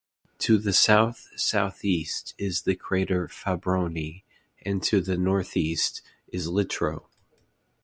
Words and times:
To 0.39 0.57
the 0.57 0.73
south-southeast 0.73 2.33
is 2.39 2.63
the 2.63 2.73
crater 2.73 3.27
Fabbroni, 3.27 4.23
and 4.63 4.81
to 4.81 4.99
the 4.99 5.15
northeast 5.15 6.01
is 6.27 6.47
Littrow. 6.47 7.03